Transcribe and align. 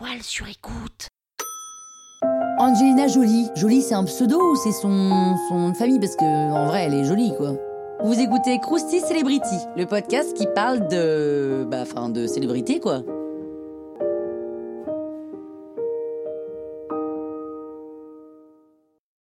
toile 0.00 0.22
sur. 0.22 0.46
Angelina 2.58 3.06
Jolie. 3.06 3.48
Jolie, 3.54 3.82
c'est 3.82 3.94
un 3.94 4.04
pseudo 4.04 4.52
ou 4.52 4.56
c'est 4.56 4.72
son, 4.72 5.36
son 5.48 5.74
famille? 5.74 5.98
Parce 5.98 6.16
que 6.16 6.24
en 6.24 6.66
vrai, 6.66 6.84
elle 6.84 6.94
est 6.94 7.04
jolie, 7.04 7.32
quoi. 7.36 7.56
Vous 8.02 8.18
écoutez 8.18 8.58
Krusty 8.60 9.00
Celebrity, 9.00 9.56
le 9.76 9.84
podcast 9.84 10.34
qui 10.34 10.46
parle 10.54 10.88
de. 10.88 11.66
Bah, 11.70 11.82
enfin, 11.82 12.08
de 12.08 12.26
célébrité, 12.26 12.80
quoi. 12.80 13.02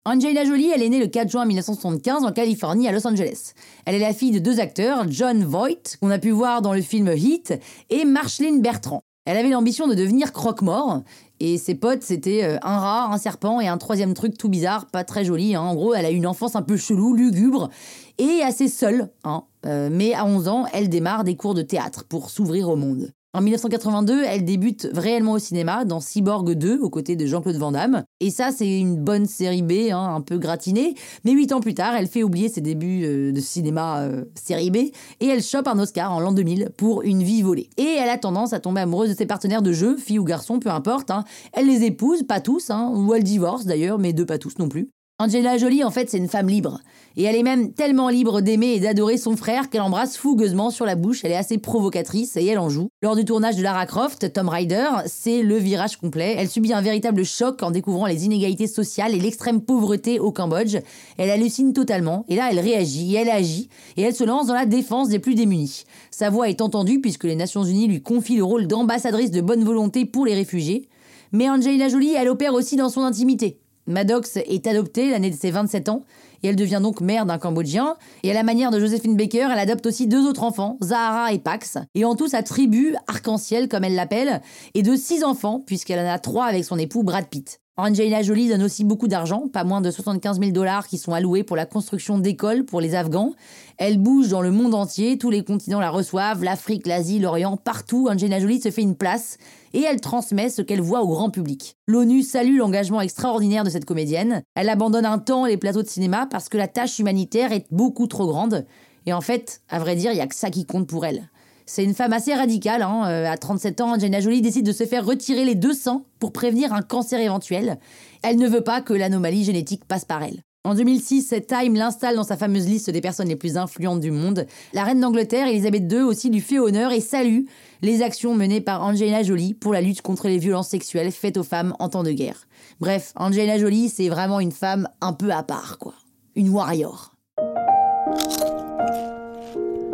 Angelina 0.04 0.44
Jolie, 0.44 0.70
elle 0.74 0.82
est 0.82 0.88
née 0.88 1.00
le 1.00 1.06
4 1.06 1.30
juin 1.30 1.44
1975 1.46 2.24
en 2.24 2.32
Californie, 2.32 2.88
à 2.88 2.92
Los 2.92 3.06
Angeles. 3.06 3.52
Elle 3.86 3.94
est 3.94 3.98
la 3.98 4.14
fille 4.14 4.32
de 4.32 4.38
deux 4.38 4.60
acteurs, 4.60 5.04
John 5.08 5.44
Voight, 5.44 5.96
qu'on 6.00 6.10
a 6.10 6.18
pu 6.18 6.30
voir 6.30 6.62
dans 6.62 6.72
le 6.72 6.82
film 6.82 7.08
Heat, 7.08 7.54
et 7.90 8.04
Marceline 8.04 8.62
Bertrand. 8.62 9.02
Elle 9.28 9.36
avait 9.36 9.50
l'ambition 9.50 9.86
de 9.86 9.94
devenir 9.94 10.32
croque-mort, 10.32 11.02
et 11.38 11.58
ses 11.58 11.74
potes, 11.74 12.02
c'était 12.02 12.44
euh, 12.44 12.56
un 12.62 12.78
rat, 12.78 13.12
un 13.12 13.18
serpent 13.18 13.60
et 13.60 13.68
un 13.68 13.76
troisième 13.76 14.14
truc 14.14 14.38
tout 14.38 14.48
bizarre, 14.48 14.86
pas 14.86 15.04
très 15.04 15.22
joli. 15.22 15.54
hein. 15.54 15.60
En 15.60 15.74
gros, 15.74 15.92
elle 15.92 16.06
a 16.06 16.10
une 16.10 16.26
enfance 16.26 16.56
un 16.56 16.62
peu 16.62 16.78
chelou, 16.78 17.12
lugubre, 17.12 17.68
et 18.16 18.40
assez 18.42 18.68
seule. 18.68 19.10
hein. 19.24 19.44
Euh, 19.66 19.90
mais 19.92 20.14
à 20.14 20.24
11 20.24 20.48
ans, 20.48 20.64
elle 20.72 20.88
démarre 20.88 21.24
des 21.24 21.36
cours 21.36 21.52
de 21.52 21.60
théâtre 21.60 22.04
pour 22.08 22.30
s'ouvrir 22.30 22.70
au 22.70 22.76
monde. 22.76 23.12
En 23.34 23.42
1982, 23.42 24.22
elle 24.24 24.46
débute 24.46 24.88
réellement 24.94 25.32
au 25.32 25.38
cinéma 25.38 25.84
dans 25.84 26.00
Cyborg 26.00 26.50
2 26.54 26.78
aux 26.80 26.88
côtés 26.88 27.14
de 27.14 27.26
Jean-Claude 27.26 27.56
Van 27.56 27.72
Damme. 27.72 28.02
Et 28.20 28.30
ça, 28.30 28.52
c'est 28.52 28.80
une 28.80 28.96
bonne 28.96 29.26
série 29.26 29.60
B, 29.60 29.90
hein, 29.92 30.14
un 30.14 30.22
peu 30.22 30.38
gratinée. 30.38 30.94
Mais 31.24 31.32
huit 31.32 31.52
ans 31.52 31.60
plus 31.60 31.74
tard, 31.74 31.94
elle 31.94 32.06
fait 32.06 32.22
oublier 32.22 32.48
ses 32.48 32.62
débuts 32.62 33.04
euh, 33.04 33.30
de 33.30 33.40
cinéma 33.40 34.00
euh, 34.00 34.24
série 34.34 34.70
B 34.70 34.76
et 34.76 35.26
elle 35.26 35.42
chope 35.42 35.68
un 35.68 35.78
Oscar 35.78 36.10
en 36.10 36.20
l'an 36.20 36.32
2000 36.32 36.70
pour 36.78 37.02
Une 37.02 37.22
vie 37.22 37.42
volée. 37.42 37.68
Et 37.76 37.96
elle 37.98 38.08
a 38.08 38.16
tendance 38.16 38.54
à 38.54 38.60
tomber 38.60 38.80
amoureuse 38.80 39.10
de 39.10 39.14
ses 39.14 39.26
partenaires 39.26 39.62
de 39.62 39.72
jeu, 39.72 39.98
filles 39.98 40.20
ou 40.20 40.24
garçons, 40.24 40.58
peu 40.58 40.70
importe. 40.70 41.10
hein. 41.10 41.24
Elle 41.52 41.66
les 41.66 41.84
épouse, 41.84 42.22
pas 42.22 42.40
tous, 42.40 42.70
hein, 42.70 42.90
ou 42.94 43.12
elle 43.14 43.24
divorce 43.24 43.66
d'ailleurs, 43.66 43.98
mais 43.98 44.14
deux 44.14 44.26
pas 44.26 44.38
tous 44.38 44.58
non 44.58 44.70
plus. 44.70 44.88
Angela 45.20 45.58
Jolie, 45.58 45.82
en 45.82 45.90
fait, 45.90 46.08
c'est 46.08 46.18
une 46.18 46.28
femme 46.28 46.48
libre. 46.48 46.78
Et 47.16 47.24
elle 47.24 47.34
est 47.34 47.42
même 47.42 47.72
tellement 47.72 48.08
libre 48.08 48.40
d'aimer 48.40 48.74
et 48.74 48.78
d'adorer 48.78 49.16
son 49.16 49.36
frère 49.36 49.68
qu'elle 49.68 49.80
embrasse 49.80 50.16
fougueusement 50.16 50.70
sur 50.70 50.86
la 50.86 50.94
bouche. 50.94 51.24
Elle 51.24 51.32
est 51.32 51.36
assez 51.36 51.58
provocatrice 51.58 52.36
et 52.36 52.46
elle 52.46 52.60
en 52.60 52.68
joue. 52.68 52.86
Lors 53.02 53.16
du 53.16 53.24
tournage 53.24 53.56
de 53.56 53.62
Lara 53.64 53.84
Croft, 53.86 54.32
Tom 54.32 54.48
Rider, 54.48 54.86
c'est 55.06 55.42
le 55.42 55.56
virage 55.56 55.96
complet. 55.96 56.36
Elle 56.38 56.48
subit 56.48 56.72
un 56.72 56.82
véritable 56.82 57.24
choc 57.24 57.64
en 57.64 57.72
découvrant 57.72 58.06
les 58.06 58.26
inégalités 58.26 58.68
sociales 58.68 59.12
et 59.12 59.18
l'extrême 59.18 59.60
pauvreté 59.60 60.20
au 60.20 60.30
Cambodge. 60.30 60.76
Elle 61.16 61.30
hallucine 61.30 61.72
totalement. 61.72 62.24
Et 62.28 62.36
là, 62.36 62.50
elle 62.52 62.60
réagit 62.60 63.16
et 63.16 63.18
elle 63.18 63.30
agit. 63.30 63.70
Et 63.96 64.02
elle 64.02 64.14
se 64.14 64.22
lance 64.22 64.46
dans 64.46 64.54
la 64.54 64.66
défense 64.66 65.08
des 65.08 65.18
plus 65.18 65.34
démunis. 65.34 65.82
Sa 66.12 66.30
voix 66.30 66.48
est 66.48 66.60
entendue 66.60 67.00
puisque 67.00 67.24
les 67.24 67.34
Nations 67.34 67.64
Unies 67.64 67.88
lui 67.88 68.02
confient 68.04 68.36
le 68.36 68.44
rôle 68.44 68.68
d'ambassadrice 68.68 69.32
de 69.32 69.40
bonne 69.40 69.64
volonté 69.64 70.04
pour 70.04 70.26
les 70.26 70.34
réfugiés. 70.34 70.88
Mais 71.32 71.50
Angelina 71.50 71.88
Jolie, 71.88 72.14
elle 72.14 72.28
opère 72.28 72.54
aussi 72.54 72.76
dans 72.76 72.88
son 72.88 73.00
intimité. 73.00 73.58
Maddox 73.88 74.36
est 74.36 74.66
adoptée 74.66 75.10
l'année 75.10 75.30
de 75.30 75.36
ses 75.36 75.50
27 75.50 75.88
ans 75.88 76.04
et 76.42 76.48
elle 76.48 76.56
devient 76.56 76.80
donc 76.80 77.00
mère 77.00 77.26
d'un 77.26 77.38
Cambodgien. 77.38 77.96
Et 78.22 78.30
à 78.30 78.34
la 78.34 78.42
manière 78.42 78.70
de 78.70 78.78
Joséphine 78.78 79.16
Baker, 79.16 79.48
elle 79.50 79.58
adopte 79.58 79.86
aussi 79.86 80.06
deux 80.06 80.26
autres 80.26 80.44
enfants, 80.44 80.78
Zahara 80.82 81.32
et 81.32 81.38
Pax, 81.38 81.78
et 81.94 82.04
en 82.04 82.14
tout 82.14 82.28
sa 82.28 82.42
tribu, 82.42 82.94
arc-en-ciel 83.06 83.68
comme 83.68 83.84
elle 83.84 83.94
l'appelle, 83.94 84.40
et 84.74 84.82
de 84.82 84.94
six 84.94 85.24
enfants 85.24 85.62
puisqu'elle 85.66 85.98
en 85.98 86.08
a 86.08 86.18
trois 86.18 86.44
avec 86.44 86.64
son 86.64 86.78
époux 86.78 87.02
Brad 87.02 87.26
Pitt. 87.26 87.60
Angelina 87.80 88.22
Jolie 88.22 88.48
donne 88.48 88.64
aussi 88.64 88.82
beaucoup 88.82 89.06
d'argent, 89.06 89.46
pas 89.46 89.62
moins 89.62 89.80
de 89.80 89.92
75 89.92 90.40
000 90.40 90.50
dollars 90.50 90.88
qui 90.88 90.98
sont 90.98 91.12
alloués 91.12 91.44
pour 91.44 91.54
la 91.54 91.64
construction 91.64 92.18
d'écoles 92.18 92.64
pour 92.64 92.80
les 92.80 92.96
Afghans. 92.96 93.34
Elle 93.76 93.98
bouge 93.98 94.30
dans 94.30 94.42
le 94.42 94.50
monde 94.50 94.74
entier, 94.74 95.16
tous 95.16 95.30
les 95.30 95.44
continents 95.44 95.78
la 95.78 95.90
reçoivent, 95.90 96.42
l'Afrique, 96.42 96.88
l'Asie, 96.88 97.20
l'Orient, 97.20 97.56
partout. 97.56 98.08
Angelina 98.10 98.40
Jolie 98.40 98.60
se 98.60 98.72
fait 98.72 98.82
une 98.82 98.96
place 98.96 99.38
et 99.74 99.82
elle 99.82 100.00
transmet 100.00 100.48
ce 100.48 100.60
qu'elle 100.60 100.80
voit 100.80 101.02
au 101.02 101.06
grand 101.06 101.30
public. 101.30 101.76
L'ONU 101.86 102.24
salue 102.24 102.56
l'engagement 102.56 103.00
extraordinaire 103.00 103.62
de 103.62 103.70
cette 103.70 103.84
comédienne. 103.84 104.42
Elle 104.56 104.70
abandonne 104.70 105.06
un 105.06 105.18
temps 105.18 105.46
les 105.46 105.56
plateaux 105.56 105.84
de 105.84 105.88
cinéma 105.88 106.26
parce 106.28 106.48
que 106.48 106.58
la 106.58 106.66
tâche 106.66 106.98
humanitaire 106.98 107.52
est 107.52 107.66
beaucoup 107.70 108.08
trop 108.08 108.26
grande. 108.26 108.66
Et 109.06 109.12
en 109.12 109.20
fait, 109.20 109.60
à 109.68 109.78
vrai 109.78 109.94
dire, 109.94 110.10
il 110.10 110.18
y 110.18 110.20
a 110.20 110.26
que 110.26 110.34
ça 110.34 110.50
qui 110.50 110.66
compte 110.66 110.88
pour 110.88 111.06
elle. 111.06 111.30
C'est 111.68 111.84
une 111.84 111.94
femme 111.94 112.14
assez 112.14 112.32
radicale. 112.32 112.80
Hein. 112.80 113.04
Euh, 113.08 113.30
À 113.30 113.36
37 113.36 113.82
ans, 113.82 113.92
Angelina 113.92 114.20
Jolie 114.20 114.40
décide 114.40 114.64
de 114.64 114.72
se 114.72 114.84
faire 114.84 115.04
retirer 115.04 115.44
les 115.44 115.54
deux 115.54 115.74
sangs 115.74 116.02
pour 116.18 116.32
prévenir 116.32 116.72
un 116.72 116.80
cancer 116.80 117.20
éventuel. 117.20 117.78
Elle 118.22 118.38
ne 118.38 118.48
veut 118.48 118.62
pas 118.62 118.80
que 118.80 118.94
l'anomalie 118.94 119.44
génétique 119.44 119.84
passe 119.84 120.06
par 120.06 120.22
elle. 120.22 120.40
En 120.64 120.74
2006, 120.74 121.34
Time 121.46 121.74
l'installe 121.74 122.16
dans 122.16 122.24
sa 122.24 122.38
fameuse 122.38 122.66
liste 122.66 122.88
des 122.88 123.02
personnes 123.02 123.28
les 123.28 123.36
plus 123.36 123.58
influentes 123.58 124.00
du 124.00 124.10
monde. 124.10 124.46
La 124.72 124.82
reine 124.82 125.00
d'Angleterre, 125.00 125.46
Elisabeth 125.46 125.92
II, 125.92 126.00
aussi 126.00 126.30
lui 126.30 126.40
fait 126.40 126.58
honneur 126.58 126.90
et 126.90 127.00
salue 127.00 127.44
les 127.82 128.00
actions 128.00 128.34
menées 128.34 128.62
par 128.62 128.82
Angelina 128.82 129.22
Jolie 129.22 129.52
pour 129.52 129.74
la 129.74 129.82
lutte 129.82 130.00
contre 130.00 130.26
les 130.28 130.38
violences 130.38 130.68
sexuelles 130.68 131.12
faites 131.12 131.36
aux 131.36 131.44
femmes 131.44 131.74
en 131.78 131.90
temps 131.90 132.02
de 132.02 132.12
guerre. 132.12 132.48
Bref, 132.80 133.12
Angelina 133.14 133.58
Jolie, 133.58 133.90
c'est 133.90 134.08
vraiment 134.08 134.40
une 134.40 134.52
femme 134.52 134.88
un 135.02 135.12
peu 135.12 135.30
à 135.32 135.42
part, 135.42 135.76
quoi. 135.78 135.94
Une 136.34 136.48
warrior. 136.48 137.14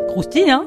Croustille, 0.09 0.51
hein? 0.51 0.67